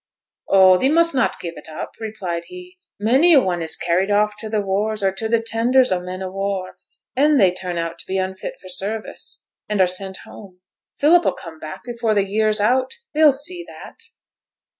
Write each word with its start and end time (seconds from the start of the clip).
'Oh! 0.49 0.79
thee 0.79 0.89
must 0.89 1.13
not 1.13 1.39
give 1.39 1.53
it 1.57 1.69
up,' 1.69 1.93
replied 1.99 2.45
he. 2.47 2.79
'Many 2.99 3.33
a 3.35 3.39
one 3.39 3.61
is 3.61 3.75
carried 3.75 4.09
off 4.09 4.35
to 4.39 4.49
the 4.49 4.59
wars, 4.59 5.03
or 5.03 5.11
to 5.11 5.29
the 5.29 5.39
tenders 5.39 5.91
o' 5.91 6.01
men 6.01 6.23
o' 6.23 6.31
war; 6.31 6.77
and 7.15 7.33
then 7.33 7.37
they 7.37 7.51
turn 7.51 7.77
out 7.77 7.99
to 7.99 8.07
be 8.07 8.17
unfit 8.17 8.57
for 8.59 8.67
service, 8.67 9.45
and 9.69 9.79
are 9.79 9.85
sent 9.85 10.17
home. 10.25 10.59
Philip 10.97 11.23
'll 11.25 11.33
come 11.33 11.59
back 11.59 11.83
before 11.83 12.15
the 12.15 12.25
year's 12.25 12.59
out; 12.59 12.95
thee'll 13.13 13.31
see 13.31 13.63
that.' 13.67 13.99